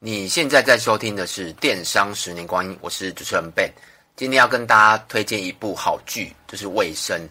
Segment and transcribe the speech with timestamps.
[0.00, 3.68] 你现在在收听的是《电商十年光阴》，我是主持人 Ben。
[4.14, 7.20] 今天要跟大家推荐一部好剧，就是《卫生》。《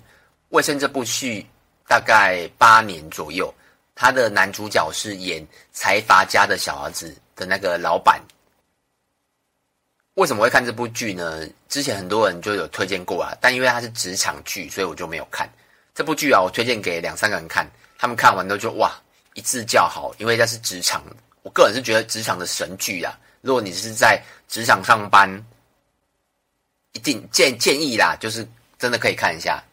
[0.50, 1.46] 卫生》这部剧
[1.88, 3.54] 大概八年左右，
[3.96, 8.22] 他的男主角是演财阀家的小儿子的那个老板。
[10.16, 11.48] 为什么会看这部剧呢？
[11.70, 15.50] 之前很多人就有推荐过啊，但因为它是职场剧，所以我就没有看
[15.96, 16.42] 这部剧啊。
[16.42, 17.66] 我推荐给两三个人看，
[17.98, 18.92] 他们看完都就哇
[19.36, 21.02] 一致叫好，因为它是职场。
[21.48, 25.30] 我个人是觉得职场的神剧啊，如果你是在职场上班，
[26.92, 28.46] 一定建建议啦，就是
[28.78, 29.64] 真的可以看一下。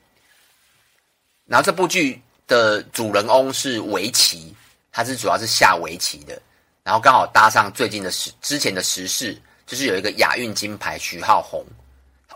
[1.46, 4.54] 然后这部剧的主人翁是围棋，
[4.92, 6.40] 他是主要是下围棋的，
[6.84, 9.36] 然后刚好搭上最近的时之前的时事，
[9.66, 11.66] 就是有一个亚运金牌徐浩宏，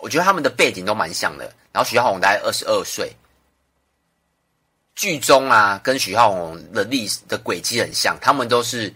[0.00, 1.44] 我觉得他们的背景都蛮像的。
[1.70, 3.14] 然后徐浩宏大概二十二岁，
[4.96, 8.92] 剧中啊跟徐浩宏的历史的轨迹很像，他们都是。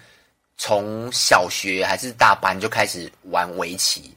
[0.56, 4.14] 从小学还是大班就开始玩围棋，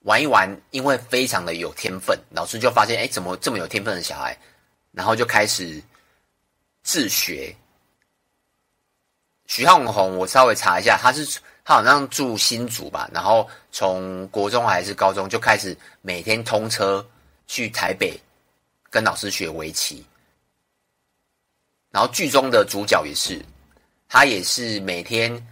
[0.00, 4.36] 玩一玩，因为非常的有天分，老师就发现，哎，怎么这么有天分的小孩，
[4.90, 5.80] 然后就开始
[6.82, 7.54] 自学。
[9.46, 11.24] 徐浩宏，我稍微查一下，他是
[11.64, 17.06] 他好像住新竹吧，然后从国中还是高中就开始每天通车
[17.46, 18.18] 去台北
[18.90, 20.04] 跟老师学围棋，
[21.90, 23.40] 然后剧中的主角也是。
[24.08, 25.44] 他也是每天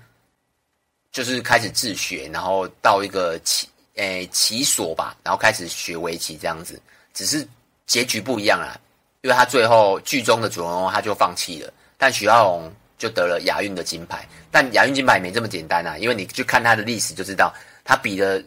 [1.11, 6.81] 就是开始自学，然后到一个棋诶棋所吧，然后开始学围棋这样子。
[7.13, 7.47] 只是
[7.87, 8.79] 结局不一样啦，
[9.23, 14.27] 因为他最后剧中的主人公他就放弃了，但许浩宏就得了亚运的金牌。
[14.51, 17.53] 但亚运金牌没这么简单啊，因为你去看他的历史就知道，
[17.85, 18.43] 他比了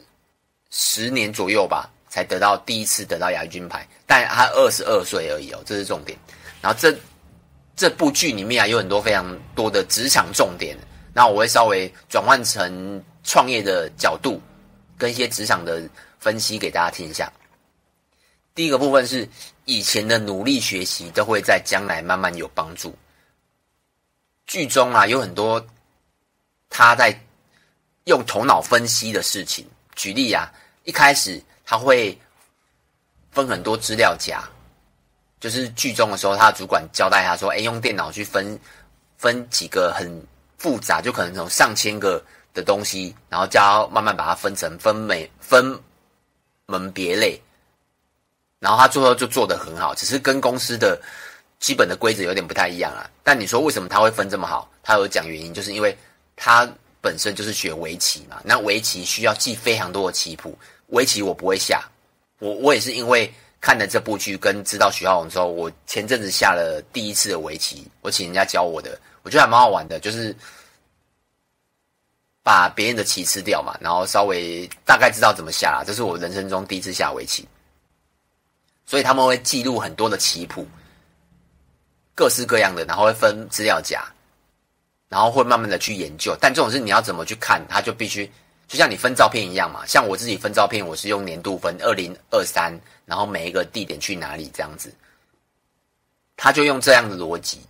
[0.72, 3.88] 十年左右吧，才得到第一次得到亚运金牌。
[4.08, 6.18] 但他二十二岁而已哦，这是重点。
[6.62, 6.96] 然后这。
[7.76, 10.78] 这部剧里面啊，有很多非常多的职场重点，
[11.14, 14.42] 那我会稍微转换成创业的角度，
[14.98, 15.88] 跟一些职场的
[16.18, 17.32] 分析给大家听一下。
[18.54, 19.28] 第一个部分是
[19.66, 22.98] 以前的努力学习都会在将来慢慢有帮助。
[24.48, 25.66] 剧中啊，有很多
[26.70, 27.20] 他在
[28.06, 30.50] 用头脑分析的事情，举例啊，
[30.86, 32.18] 一开始他会
[33.32, 34.42] 分很多资料夹。
[35.40, 38.58] 就是剧中的时候，他的主管交代他说：“哎，用电脑去分
[39.18, 40.10] 分几个很
[40.58, 42.24] 复杂，就可能从上千个
[42.54, 45.78] 的东西，然后叫慢慢把它分成分美分
[46.66, 47.40] 门别类。
[48.60, 51.00] 然后他最后就做得很好，只是跟公司的
[51.60, 53.08] 基本的规则有点不太一样啊。
[53.22, 54.72] 但你说为什么他会分这么好？
[54.82, 55.96] 他有讲原因，就是因为
[56.36, 56.68] 他
[57.02, 58.42] 本身就是学围棋嘛。
[58.44, 60.58] 那围棋需要记非常多的棋谱，
[60.88, 61.84] 围棋我不会下，
[62.40, 63.32] 我我也是因为。”
[63.66, 70.36] 看了这部剧跟知道徐浩宏之后，我前阵子下了第一次的围棋，我请人家教我的，我觉得还蛮好玩的，就是
[72.44, 75.84] 把别人的棋吃掉嘛，然后稍微大概知道怎么下啦。
[75.84, 77.44] 这是我人生中第一次下围棋，
[78.86, 80.68] 所以他们会记录很多的棋谱，
[82.14, 84.06] 各式各样的，然后会分资料夹，
[85.10, 86.38] 然后会慢慢的去研究。
[86.40, 88.32] 但这种事你要怎么去看，他就必须。
[88.68, 92.74] 就像你分照片一样嘛，像我自己分照片，我是用年度分二零二三，
[93.06, 94.92] 然后每一个地点去哪里这样子，
[96.36, 97.62] 他就用这样的逻辑，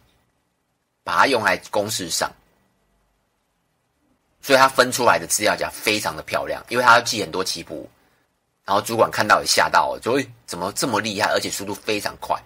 [1.04, 2.32] 把它用来公式上，
[4.42, 7.90] 所以他分出来的资料夹非常的漂亮，因为他要记很多棋谱，
[8.64, 12.42] 然后主管看到也吓到了，就会怎么这么厉害，而且速度非常快。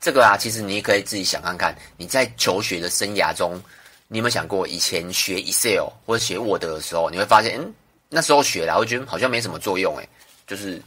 [0.00, 3.62] 这个啊，其实你也可以自己想看看，你在求学的生涯中。
[4.08, 7.74] 你有没有想过，以前学 Excel 或者学 Word 的时候，你会发现，嗯，
[8.08, 10.08] 那时候学了，我觉得好像没什么作用，诶，
[10.46, 10.80] 就是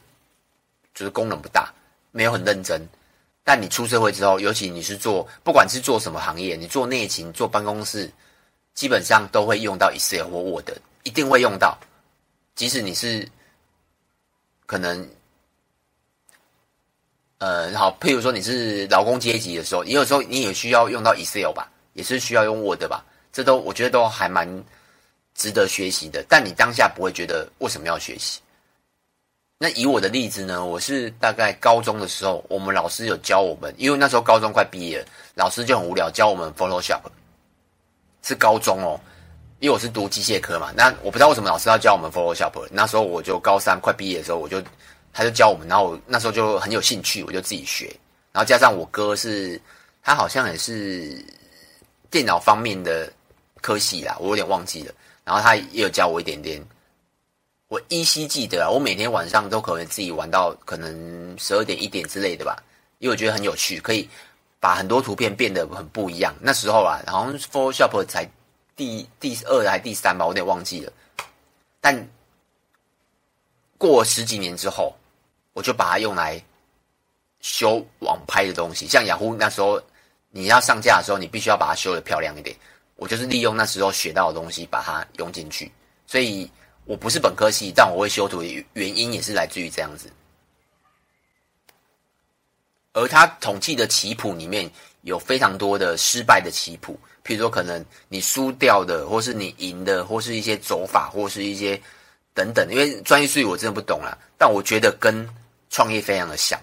[0.93, 1.69] 就是功能不大，
[2.11, 2.81] 没有很认真。
[3.43, 8.09] 但你出社会之后，尤其你是做，不管是做什么行业，你做内勤、做办公室，
[8.73, 10.69] 基本上都会用到 Excel 或 Word，
[11.03, 11.77] 一定会用到。
[12.55, 13.27] 即使你是
[14.65, 15.09] 可能，
[17.39, 21.69] 呃，好，譬如说你是劳工阶级的时候，你有时候你也需要用到 Excel 吧。
[21.93, 24.47] 也是需要用 Word 吧，这都我觉得都还蛮
[25.35, 26.25] 值得学习的。
[26.27, 28.39] 但你当下不会觉得为什么要学习？
[29.57, 35.05] 那以我的例子呢，我是大概高中的时候，我们老师有教我们，因为那时候高中快毕业，
[35.35, 37.01] 老师就很无聊教我们 Photoshop。
[38.23, 38.99] 是高中哦，
[39.59, 40.71] 因为我是读机械科嘛。
[40.75, 42.67] 那我不知道为什么老师要教我们 Photoshop。
[42.71, 44.61] 那时候我就高三快毕业的时候，我就
[45.13, 47.85] 他就教我们，然后我那时候就很有兴趣，我就自己学。
[48.31, 49.61] 然后加上我哥是，
[50.01, 51.23] 他好像也是。
[52.11, 53.07] 电脑方面的
[53.61, 54.93] 科系啦，我有点忘记了。
[55.23, 56.59] 然后他也有教我一点点，
[57.67, 62.57] 我依稀记得啊，我每天晚上都可能自己玩到可能十二点一点之类的吧，
[62.97, 64.09] 因为我觉得很有趣，可以
[64.59, 66.33] 把很多图片变得很不一样。
[66.41, 68.27] 那时候啊，好像 Photoshop 才
[68.75, 70.91] 第第二还第三吧，我有点忘记了。
[71.79, 72.09] 但
[73.77, 74.95] 过十几年之后，
[75.53, 76.43] 我就把它用来
[77.39, 79.79] 修网拍的东西，像雅虎那时候
[80.31, 82.55] 你要上架的时候，你必须要把它修的漂亮一点。
[82.99, 85.71] 我就是利用那时候学到的东西，把它用进去。
[86.05, 86.49] 所以
[86.85, 90.11] 我不是本科系，但我会修图的原因也是来自于这样子。
[92.93, 94.69] 而他统计的棋谱里面
[95.01, 101.79] 有非常多的失败的棋谱，譬如说可能你输掉的，或是你赢的，或是一些走法，或是一些
[102.33, 102.67] 等等。
[102.69, 105.27] 因为专业术语我真的不懂啦，但我觉得跟
[105.69, 106.59] 创业非常的像。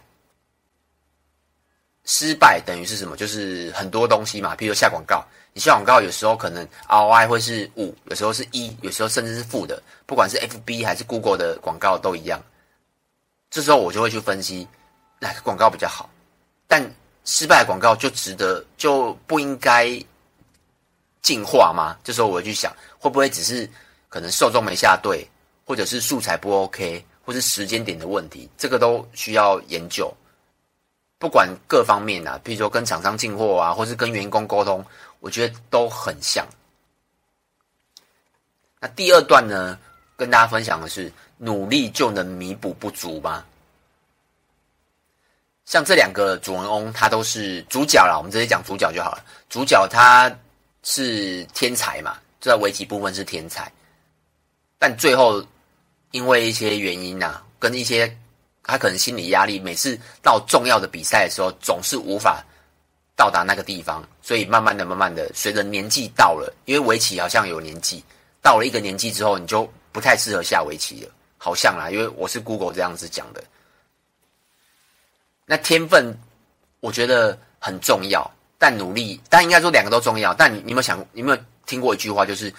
[2.04, 3.16] 失败等于是什么？
[3.16, 5.24] 就是很多东西嘛，譬如下广告，
[5.56, 12.38] 你下广告有时候可能 ROI 会是五，有时候是一，有时候甚至是负的，不管是 FB 还是 Google 的广告都一样。
[13.48, 14.68] 这时候我就会去分析
[15.18, 16.10] 哪个广告比较好。
[16.66, 16.84] 但
[17.24, 19.98] 失败广告就值得就不应该
[21.22, 21.96] 进化吗？
[22.04, 23.66] 这时候我会去想，会不会只是
[24.10, 25.26] 可能受众没下对，
[25.64, 28.46] 或者是素材不 OK，或是时间点的问题？
[28.58, 30.14] 这个都需要研究。
[31.18, 34.84] 不管各方面啊，比如说跟厂商进货啊，或是跟员工沟通，
[35.20, 36.46] 我觉得都很像。
[38.78, 39.78] 那第二段呢，
[40.16, 43.44] 跟大家分享的是：努力就能弥补不足吗？
[45.64, 48.16] 像这两个主人翁，他都是主角啦。
[48.16, 49.24] 我们直接讲主角就好了。
[49.48, 50.30] 主角他
[50.82, 53.72] 是天才嘛，就在围棋部分是天才，
[54.78, 55.44] 但最后
[56.12, 58.16] 因为一些原因啊，跟一些
[58.66, 62.44] 他可能心理压力，每次到重要的比赛的时候，总是无法
[63.14, 68.02] 到达那个地方，所以慢慢的、慢慢的，随着年纪到了，因为围棋好像有年纪，
[68.42, 73.42] 到了一个年纪之后，你就不太适合下围棋了，好像啦，因为我是 Google 这样子讲的。
[75.46, 76.12] 那天分，
[76.80, 78.28] 我觉得很重要，
[78.58, 80.34] 但努力，但应该说两个都重要。
[80.34, 82.52] 但你，有没有想，你有没有听过一句话，就是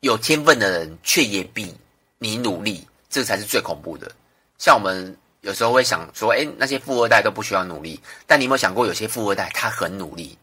[0.00, 1.76] 有天分的人却也比
[2.16, 4.10] 你努力，这个才是最恐怖的。
[4.56, 10.36] 像我们有时候会想说，诶，那些富二代都不需要努力，但你有没有想过，有些富二代他很努力？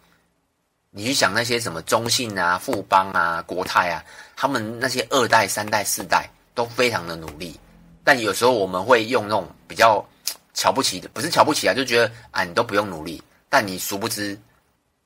[0.91, 4.05] 你去想那些什么中信啊、富邦啊、国泰啊，
[4.35, 7.59] 他们那些二代、三代、四代都非常的努力，
[8.03, 10.05] 但有时候我们会用那种比较。
[10.51, 14.37] 瞧不起的不是瞧不起啊，就觉得啊，你都不用努力，但你殊不知，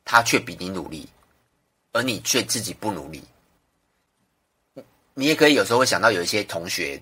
[0.03, 1.07] 他却比你努力，
[1.91, 3.23] 而你却自己不努力。
[5.13, 6.99] 你也可以有时候会想到有一些同学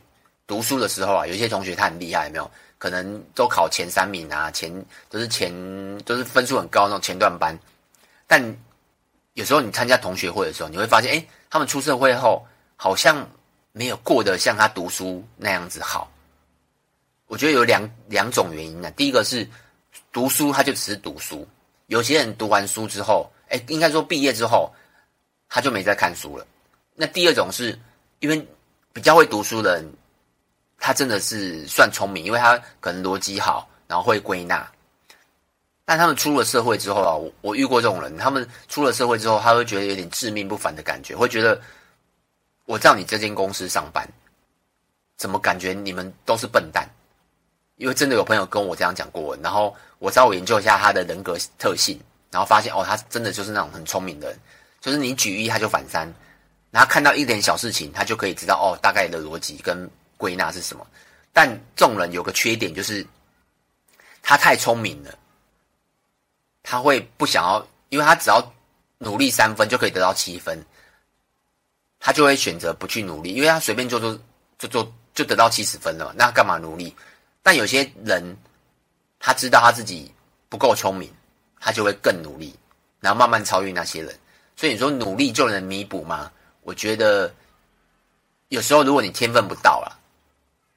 [0.52, 2.52] 读书的时候啊，有一些同学他很厉害，有没有？
[2.78, 4.70] 可能都考前三名啊，前
[5.08, 5.50] 都是前
[6.00, 7.58] 都是分数很高那种前段班，
[8.28, 8.44] 但
[9.36, 12.46] 有时候你参加同学会的时候，你会发现，哎，他们出社会后
[12.76, 13.26] 好像
[13.72, 16.12] 没有过得像他读书那样子好。
[17.28, 18.92] 我觉得有两两种原因呢。
[18.92, 19.48] 第一个是
[20.12, 21.48] 读书，他就只是读书。
[21.88, 24.70] 有些人读完书之后，哎，应该说毕业之后，
[25.48, 26.46] 他就没再看书了。
[26.94, 27.80] 那第二种是
[28.20, 28.46] 因为
[28.92, 29.94] 比较会读书的人，
[30.84, 34.68] 他真的是算聪明，因为他可能逻辑好，然后会归纳。
[35.86, 41.62] 但他们出了社会之后啊，我我遇过这种人，他们出了社会之后，他会觉得有点致命不凡的感觉，会觉得
[42.66, 44.08] 我在你这间公司上班，
[45.18, 46.90] 怎么感觉你们都是笨蛋？
[47.76, 52.00] 因为真的有朋友跟我这样讲过，然后我稍微研究一下他的人格特性，
[52.32, 54.40] 然后发现哦，他真的就是那种很聪明的人，
[54.80, 56.12] 就是你举一他就反三，
[56.72, 59.90] 然后看到一点小事情，他就可以知道哦，大概的逻辑跟
[60.22, 60.86] 归纳是什么。
[61.34, 63.06] 但众人有个缺点就是
[64.22, 65.18] 他太聪明了，
[66.62, 68.54] 他会不想要，因为他只要
[69.00, 70.64] 努力三分就可以得到七分，
[72.00, 74.20] 他就会选择不去努力，因为他随便做做
[74.60, 76.96] 就做就得到七十分了，那干嘛努力？
[77.42, 78.38] 但有些人，
[79.18, 80.14] 他知道他自己
[80.50, 81.12] 不够聪明，
[81.60, 82.56] 他就会更努力，
[83.00, 84.16] 然后慢慢超越那些人。
[84.56, 86.32] 所以你说努力就能弥补吗？
[86.62, 87.34] 我觉得
[88.50, 89.98] 有时候如果你天分不到了，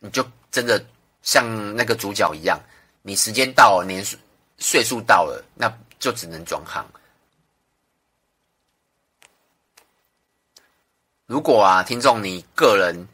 [0.04, 0.84] 你就真的
[1.22, 2.60] 像那个主角一样，
[3.00, 4.18] 你时间到了，年岁
[4.58, 6.86] 岁数到了，那就只能转行。
[11.24, 13.08] 如果啊，听众你个人。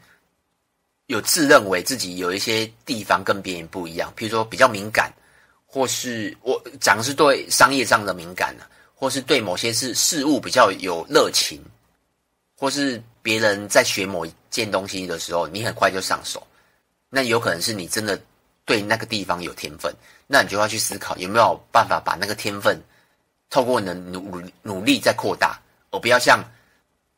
[1.07, 5.11] 有自认为自己有一些地方跟别人不一样，譬如说比较敏感，
[5.65, 8.63] 或是我讲是对商业上的敏感呢，
[8.95, 11.61] 或是对某些事事物比较有热情，
[12.55, 16.47] 或是别人在学某一件东西的时候，你很快就上手，
[17.11, 18.19] 那有可能是你真的
[18.65, 19.93] 对那个地方有天分，
[20.25, 22.81] 那你就要去思考有没有办法把那个天分
[23.51, 26.43] 透过你的努努力再扩大，而不要像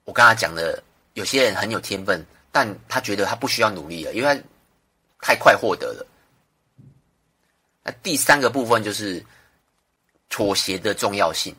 [0.04, 0.84] 我刚才讲的，
[1.14, 2.22] 有些人很有天分。
[2.56, 4.44] 但他觉得他不需要努力了，因为他
[5.20, 6.06] 太快获得了。
[7.82, 9.26] 那第三个部分就是
[10.30, 11.56] 妥协的重要性。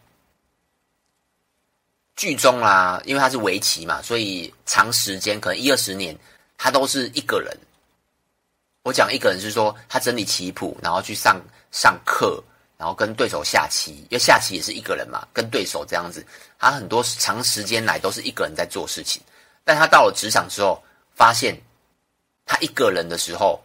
[2.15, 6.17] 剧中啊，因为他是围棋嘛，所以长时间可能一二十年，
[6.57, 7.59] 他都是一个人。
[8.85, 11.41] 我讲一个人是说，他整理棋谱，然后去上
[11.73, 12.43] 上课，
[12.77, 16.25] 然后跟对手下棋，因为下棋也是一个人嘛，跟对手这样子，
[16.59, 19.23] 他很多长时间来都是一个人在做事情。
[19.65, 21.59] 但他到了职场之后，发现
[22.45, 23.59] 他一个人的时候，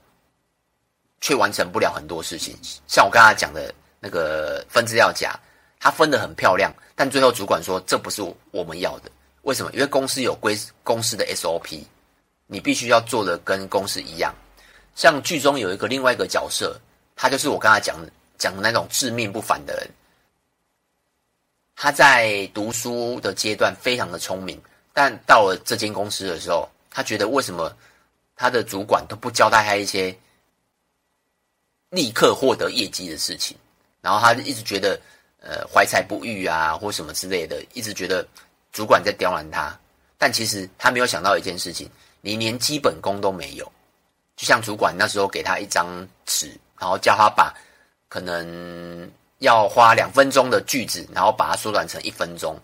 [1.19, 2.57] 却完成不了很多事情。
[2.87, 5.37] 像我刚才讲的那个分资料夹，
[5.81, 6.73] 他分的很漂亮。
[6.95, 8.21] 但最后主管说，这不是
[8.51, 9.11] 我们要的，
[9.41, 9.71] 为什么？
[9.73, 11.83] 因为公司有规公司的 SOP，
[12.47, 14.33] 你必须要做的跟公司一样。
[14.99, 16.77] 像剧中有一个另外一个角色，
[17.15, 17.95] 他就是我刚才讲
[18.37, 19.89] 讲的那种自命不凡的人。
[21.73, 27.73] 他在读书的阶段非常的聪明，但到了这间公司的时候，他觉得为什么
[28.35, 30.13] 他的主管都不交代他一些
[31.91, 33.55] 立刻获得业绩的事情，
[34.01, 34.99] 然后他一直觉得。
[35.41, 38.27] 呃，怀才不遇啊，或什么之类的，一直觉得
[38.73, 39.79] 主管在刁难他，
[40.17, 41.89] 但其实他没有想到一件事情，
[42.19, 43.71] 你连基本功都没有。
[44.39, 45.85] 就像主管那时候给他一张
[46.25, 47.53] 纸，然后叫他把
[48.07, 52.57] 可能要花两分钟的句子，然后把它缩短成一分钟，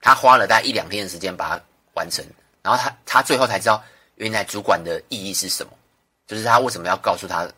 [0.00, 1.62] 他花了大概一两天的时间把它
[1.94, 2.26] 完成，
[2.60, 3.80] 然后他他最后才知道，
[4.16, 5.72] 原来主管的意义是什么，
[6.26, 7.48] 就是他为什么要告诉他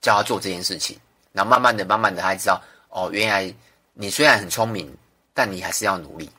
[0.00, 0.98] 叫他做这件事情，
[1.30, 3.54] 然后慢慢的、慢慢的，他知道哦，原来。
[3.94, 4.90] 你虽然很聪明，
[5.34, 6.30] 但你还是要努力。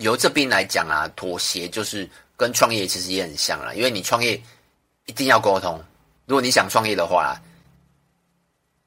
[0.00, 4.40] 由这边来讲啊，妥协就是跟创业其实也很像啦，因为你创业
[5.04, 5.82] 一定要沟通。
[6.24, 7.38] 如果你想创业的话，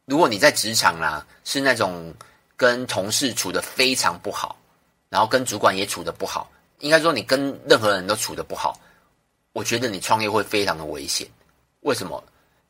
[0.06, 2.12] 如果你在职场啦是那种
[2.58, 4.58] 跟同事处得非常不好，
[5.10, 8.80] 然后跟主管也处得不好，应该说你跟任何人都处得不好，
[9.54, 11.28] 我觉得你创业会非常的危险。
[11.82, 12.24] 为什么？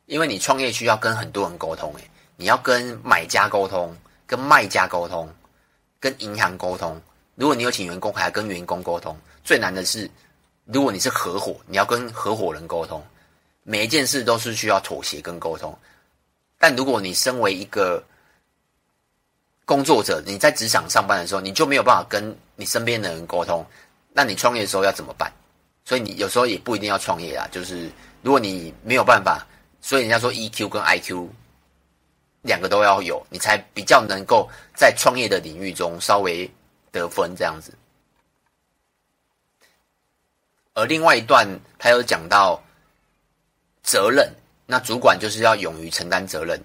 [0.04, 2.10] 因为你创业需要跟很多人沟通，诶。
[2.36, 3.96] 你要跟买家沟通，
[4.26, 5.32] 跟卖家沟通，
[5.98, 7.00] 跟银行沟通。
[7.34, 9.16] 如果你有请员工，还要跟员工沟通。
[9.42, 10.10] 最难的是，
[10.64, 13.02] 如果你是合伙，你要跟合伙人沟通。
[13.62, 15.76] 每一件事都是需要妥协跟沟通。
[16.58, 18.02] 但如果你身为一个
[19.64, 23.66] 工作者，你在职场上班的时候，你就没有办法跟你身边的人沟通。
[24.12, 25.32] 那你创业的时候要怎么办？
[25.84, 27.48] 所以你有时候也不一定要创业啊。
[27.50, 27.90] 就是
[28.22, 29.46] 如果你没有办法，
[29.80, 31.28] 所以人家说 EQ 跟 IQ。
[32.42, 36.46] 两个都要有，你才比较能够在创业的领域中稍微
[37.00, 37.72] 得分这样子。
[40.74, 41.46] 而另外一段，
[41.78, 42.62] 他有讲到
[43.82, 44.32] 责任，
[44.66, 46.60] 那主管就是要勇于承担责任。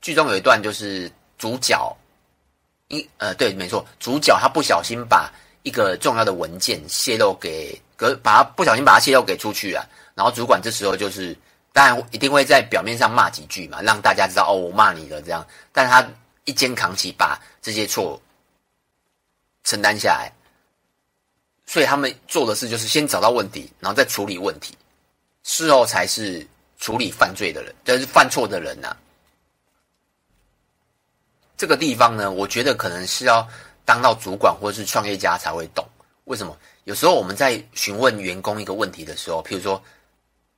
[0.00, 1.96] 剧中有一段就是主角，
[2.88, 5.32] 一呃对，没错，主角他不小心把
[5.62, 7.80] 一个重要的文件泄露给，
[8.22, 11.36] 把他不小心把它泄露给出去了，然后主管这时候就是。
[11.70, 15.46] 当然一定会在表面上骂几句嘛，让大家知道哦，我骂你了这样。
[15.70, 16.04] 但他
[16.44, 18.20] 一肩扛起，把这些错
[19.64, 20.32] 承担下来。
[21.66, 24.76] 所以他们做的事就是先找到问题，然后再处理问题，
[25.42, 26.46] 事后才是
[26.78, 28.96] 处理犯罪的人，就是犯错的人呐、
[31.56, 33.46] 这个地方呢，我觉得可能是要
[33.84, 35.86] 当到主管或者是创业家才会懂。
[36.24, 36.56] 为什么？
[36.84, 39.82] 有时候我们在询问员工一个问题的时候，譬如说。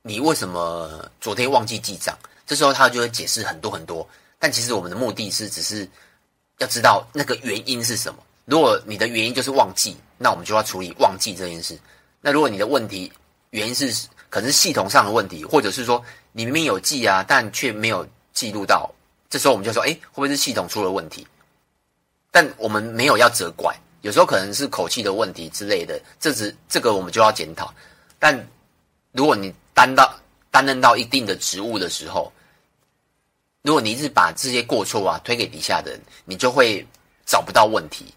[0.03, 2.17] 你为什么昨天忘记记账？
[2.47, 5.87] 这时候他就会解释很多很多，但其实我们的目的是只是
[6.57, 8.23] 要知道那个原因是什么。
[8.51, 11.79] 如果你的原因就是忘记，那我们就要处理忘记这件事。
[12.19, 13.09] 那如果你的问题
[13.51, 16.03] 原因是可能是系统上的问题，或者是说
[16.33, 18.93] 你明明有记啊，但却没有记录到，
[19.29, 21.25] 这时候我们就说，哎，会不会是系统出了问题？
[22.29, 27.73] 但我们没有要责怪，有时候可能是口气的问题之类的，这只这个我们就要检讨。
[28.19, 28.37] 但
[29.13, 30.13] 如果你担到
[30.51, 32.29] 担任到一定的职务的时候，
[33.61, 36.85] 如果你一直把这些过错啊推给底下的人，你就会
[37.25, 38.13] 找不到问题，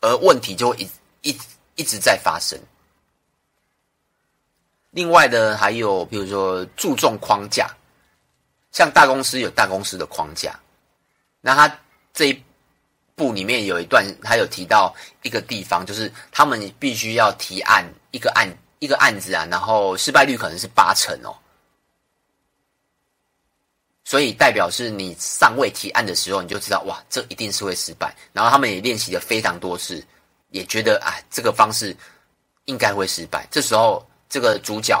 [0.00, 1.38] 而问题就会一一
[1.76, 2.58] 一直在发生。
[4.90, 7.68] 另外的还有，比如说注重框架，
[8.72, 10.58] 像大公司有大公司的框架，
[11.40, 11.78] 那他
[12.12, 12.42] 这一
[13.14, 18.48] 部里面有一段，他有提到一个地方，就是他们必须要提案一个案。
[18.82, 21.36] 一个案子啊，然后失败率可能是八成哦，
[24.10, 28.12] 所以代表是你尚未提案的时候，你就知道哇，这一定是会失败。
[28.32, 30.04] 然后他们也练习了非常多次，
[30.48, 31.96] 也觉得啊，这个方式
[32.64, 33.46] 应该会失败。
[33.52, 35.00] 这时候，这个主角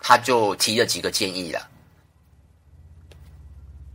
[0.00, 1.68] 他就提了几个建议了。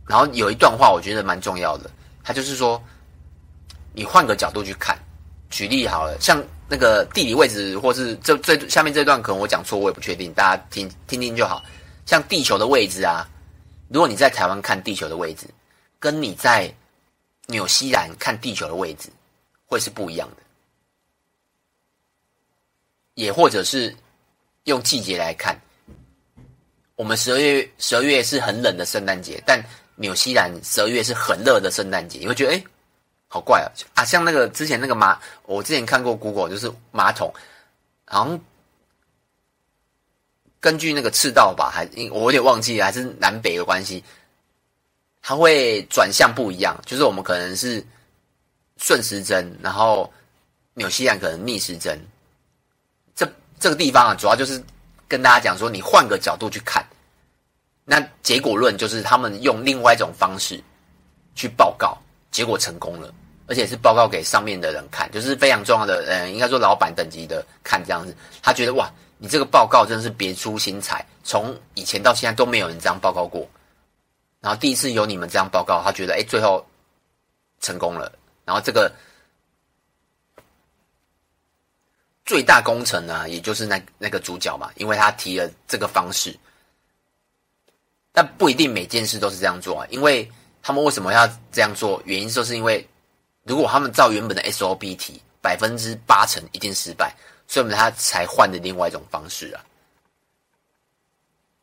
[0.06, 1.90] 然后有一段话，我觉得蛮重要的，
[2.24, 2.82] 他就是说，
[3.92, 4.98] 你换个角度去看，
[5.50, 6.42] 举例好了，像。
[6.70, 11.62] 那个地理位置，或是这最下面这段可能我讲错，我也不确定，大家听听听就好。
[12.06, 13.28] 像地球的位置啊，
[13.92, 15.46] 如果你在台湾看地球的位置，
[15.98, 16.72] 跟你在
[17.46, 19.10] 纽西兰看地球的位置
[19.66, 20.36] 会是不一样的，
[23.14, 23.94] 也或者是
[24.64, 25.54] 用季节来看，
[26.96, 29.62] 我们十二月十二月是很冷的圣诞节，但
[29.96, 32.64] 纽西兰十二月是很热的圣诞节，你会觉得诶
[33.28, 33.68] 好怪啊！
[33.94, 37.32] 啊，像那个之前那个马，我之前看过 Google，就是马桶，
[38.06, 38.40] 好像
[40.62, 44.02] 根据那个赤道吧，还我有点忘记了，还是南北的关系。
[45.20, 47.84] 它会转向不一样，就是我们可能是
[48.76, 50.10] 顺时针，然后
[50.74, 52.00] 纽西兰可能逆时针。
[53.14, 53.28] 这
[53.58, 54.62] 这个地方啊，主要就是
[55.08, 56.84] 跟大家讲说，你换个角度去看，
[57.84, 60.62] 那结果论就是他们用另外一种方式
[61.34, 61.98] 去报告，
[62.30, 63.12] 结果成功了，
[63.48, 68.88] 而且是报告给上面的人看，就是非常重要的，嗯，应该说老板等级的看这样子，他觉得哇，
[69.22, 73.48] 你这个报告真的是别出心裁，从以前到现在都没有人这样报告过。
[74.40, 76.66] 然后第一次有你们这样报告，他觉得哎，最后
[77.60, 78.10] 成功了。
[78.44, 78.92] 然后这个
[82.24, 86.36] 最大功臣呢，也就是那那个主角嘛，因为他提了这个方式，
[88.10, 89.86] 但不一定每件事都是这样做啊。
[89.88, 90.28] 因为
[90.64, 92.02] 他们为什么要这样做？
[92.06, 92.84] 原因就是因为
[93.44, 97.14] 如果他们照原本的 SOP 提，百分之八成一定失败，
[97.52, 99.60] 所以他才换的另外一种方式啊。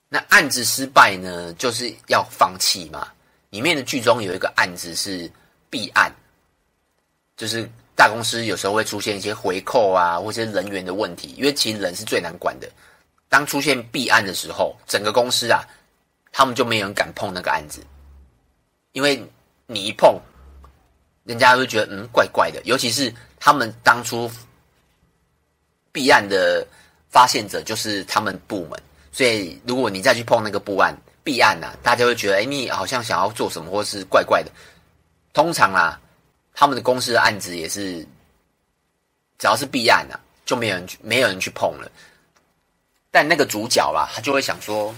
[0.08, 3.12] 那案子失败呢，就是要放弃嘛。
[3.50, 5.28] 里面的剧中有一个案子是
[5.68, 6.14] 弊案，
[7.36, 12.70] 就是大公司有时候会出现一些回扣啊，或者人员的问题，因为其实人是最难管的。
[13.28, 15.68] 当出现弊案的时候，整个公司啊，
[16.32, 17.84] 他们就没有人敢碰那个案子，
[18.92, 19.28] 因为
[19.66, 20.22] 你一碰，
[21.24, 22.62] 人家会觉得嗯怪怪的。
[22.64, 24.30] 尤其是他们当初
[25.92, 26.66] 弊案的
[27.10, 28.80] 发现者，就是他们部门。
[29.12, 34.52] 所以，如果你再去碰那个部案、弊案啊，大家会觉得，哎，你好像想要做什么，或是怪怪的。
[35.34, 36.00] 通常啊，
[36.54, 38.06] 他们的公司的案子也是，
[39.38, 41.92] 只要是弊案啊，就没有人去，没有人去碰了。
[43.12, 44.94] 但那个主角啦，他就会想说，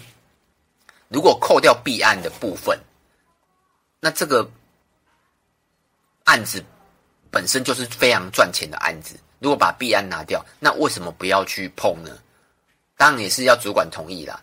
[1.07, 2.77] 如果扣掉弊案的部分，
[4.01, 4.49] 那这个
[6.25, 6.63] 案子
[7.29, 9.15] 本身就是非常赚钱的案子。
[9.41, 12.15] 如果把弊案拿掉，那为什么不要去碰呢？
[12.95, 14.39] 当然也是要主管同意啦，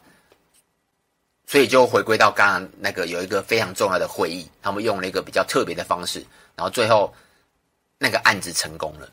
[1.46, 6.18] 所以就回归到刚刚那个有一个非常重要的会议，他们用了一个比较特别的方式，
[6.56, 7.14] 然后最后
[7.96, 9.08] 那个案子成功了。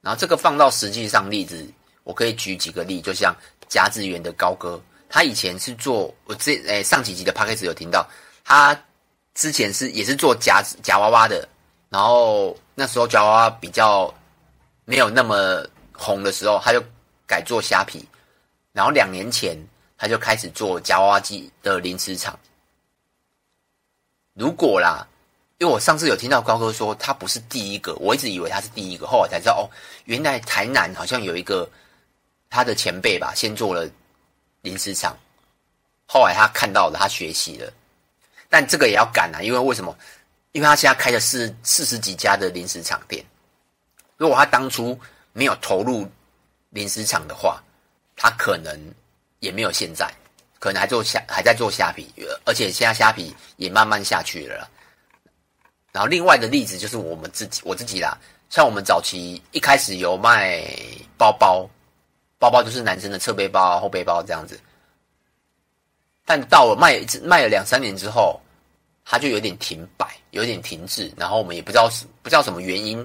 [0.00, 1.66] 然后这个放到实际上例子，
[2.04, 3.34] 我可以举几个例，就像
[3.68, 8.08] 甲子园的高哥，他以前是做我这诶上几集的 podcast 有听到，
[8.44, 8.80] 他
[9.34, 11.48] 之前是也是做夹夹娃娃的，
[11.88, 14.12] 然后那时候夹娃娃比较
[14.84, 16.82] 没有那么红的时候，他就
[17.26, 18.08] 改做虾皮。
[18.72, 19.56] 然后两年前，
[19.98, 22.38] 他就开始做夹娃娃机的零食厂。
[24.34, 25.06] 如果啦，
[25.58, 29.62] 因为我上次有听到高哥说他不是第一个，我一直以为他是第一个，后来才知道哦，
[30.06, 31.68] 原来台南好像有一个
[32.48, 33.86] 他的前辈吧，先做了
[34.62, 35.16] 零食厂，
[36.06, 37.72] 后来他看到了，他学习了。
[38.48, 39.96] 但这个也要赶啊，因为为什么？
[40.52, 43.24] 因为他现在开了四四十几家的零食厂店。
[44.22, 44.96] 如果他当初
[45.32, 46.08] 没有投入
[46.70, 47.60] 零食厂的话，
[48.14, 48.72] 他可能
[49.40, 50.08] 也没有现在，
[50.60, 52.08] 可能还做虾，还在做虾皮，
[52.44, 54.70] 而且现在虾皮也慢慢下去了。
[55.90, 58.16] 然后另外的例子就是我们自己，我自己啦，
[58.48, 60.64] 像我们早期一开始有卖
[61.18, 61.68] 包包，
[62.38, 64.56] 包包就是男生的侧背包、后背包这样子，
[66.24, 68.40] 但到了卖卖了两三年之后，
[69.04, 73.04] 他就有点停摆，有点停滞，然后我们也不知道是不知道什么原因，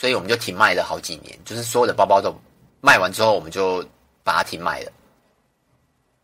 [0.00, 2.34] 所以我们就停卖了好几年，就是所有的包包都。
[2.80, 3.86] 卖完之后，我们就
[4.24, 4.90] 把它停卖了。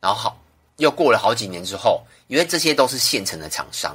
[0.01, 0.41] 然后好，
[0.79, 3.95] 又过了好几年之后，因为这些都是现成的厂商，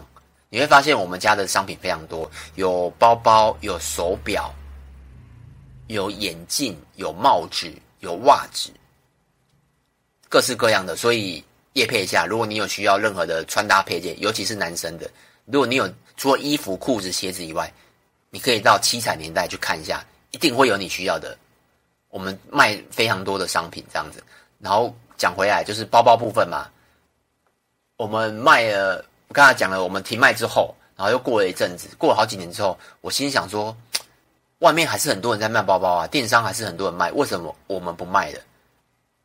[0.50, 4.54] 你会发现我们家的商品非常多，有包包，有手表，
[5.88, 8.70] 有眼镜，有帽子，有袜子，
[10.30, 10.96] 各式各样的。
[10.96, 15.10] 所以业配一下，如果你有需要任何的穿搭配件，尤其是男生的，
[15.46, 17.74] 如果你有除了衣服、裤子、鞋子以外，
[18.32, 21.38] 你可以到七彩年代去看一下，一定会有你需要的。
[22.10, 24.24] 我们卖非常多的商品这样子，
[24.58, 26.68] 然后讲回来就是包包部分嘛。
[27.98, 33.76] 我们卖了，我刚才讲了，我们停卖之后，然后又过了一阵子，过了好几年之后，我心想说，
[34.60, 38.40] 外面还是很多人在卖包包啊，电商还是很多人卖，为什么我们不卖了？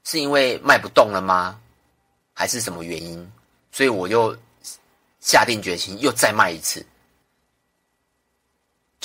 [0.05, 1.59] 是因为卖不动了吗？
[2.35, 3.33] 还是什么原因？
[3.73, 4.37] 所以我就
[5.21, 6.85] 下定决心又再卖一次，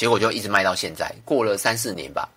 [0.02, 2.28] 结果就一直卖到现在，过了三四年吧。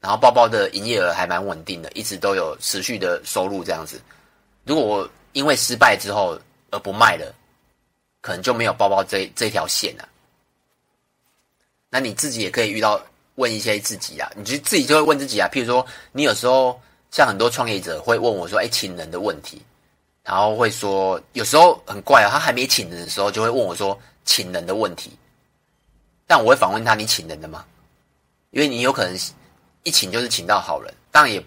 [0.00, 4.00] 然后包包的营业额还蛮稳定的，一直都有持续的收入这样子。
[4.64, 7.30] 如果我因为失败之后而不卖了，
[8.22, 10.08] 可能就没有包包这这条线了。
[11.90, 12.98] 那你自己也可以遇到
[13.34, 15.46] 问一些自己啊，你就自己就会问自己啊。
[15.52, 19.60] 譬如说，你有时候像很多创业者会问我说：“哎，请人的问题。”
[20.24, 25.12] 然后会说，有时候很怪啊，他还没请人的时候，就会问我说：“请人的问题。”
[26.26, 27.64] 但我会反问他：“你请人的吗？”
[28.50, 29.18] 因为你有可能
[29.82, 31.42] 一请就是请到好人，当然也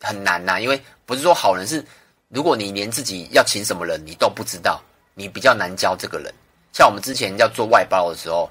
[0.00, 0.60] 很难呐。
[0.60, 1.84] 因为不是说好人是，
[2.28, 4.80] 如果你连自己要请什么人你都不知道，
[5.14, 6.32] 你比较难教这个人。
[6.72, 8.50] 像我们之前要做外包的时候，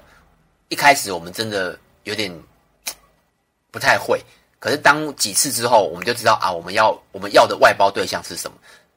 [0.68, 2.30] 一开始我们真的有点
[3.70, 4.22] 不太会，
[4.58, 8.56] 可是当几次之后，我们就知道啊，我们要我们要的外包对象是什么，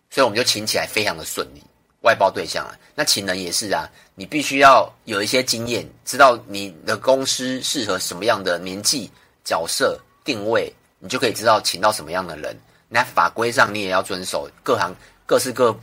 [0.10, 1.63] 所以我们就请起来非常的顺利。
[2.04, 9.12] 外包对象啊，那请人也是啊，你必须要有一些经验，知道你的公司适合什么样的年纪、
[9.44, 12.58] 角色、定位，你就可以知道请到什么样的人。
[12.88, 15.76] 那法规上你也要遵守，各行各式各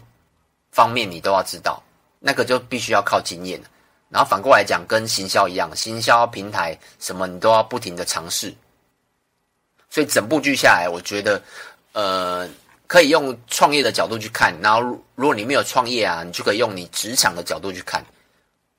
[0.73, 1.83] 方面你都要知道。
[2.23, 3.59] 那个就必须要靠经验，
[4.11, 8.55] 然后反过来讲，跟行销一样，行销平台什么你都要不停的尝试。
[9.89, 11.43] 所以整部剧下来，我觉得，
[11.95, 12.47] 呃，
[12.91, 14.81] 可以用创业的角度去看，然后
[15.15, 18.05] 如果你没有创业啊，你就可以用你职场的角度去看。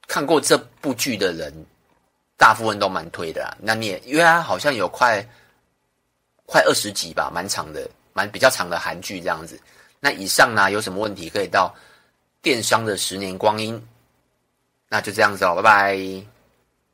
[0.06, 1.65] 看过这部剧的人，
[2.36, 3.56] 大部分都蛮推的啦。
[3.62, 5.26] 那你也因为它好像有快
[6.45, 9.58] 快二十集吧，蛮长的，蛮比较长的韩剧这样子。
[10.02, 11.74] 那以上呢，有什么问题可以到。
[12.41, 13.80] 电商的十年光阴，
[14.89, 16.31] 那就这样子哦，拜拜。